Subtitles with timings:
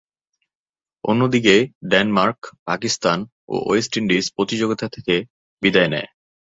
[1.03, 1.55] অন্যদিকে,
[1.89, 3.19] ডেনমার্ক, পাকিস্তান
[3.49, 5.15] ও West Indies প্রতিযোগিতা থেকে
[5.61, 6.09] বিদায় নেয়।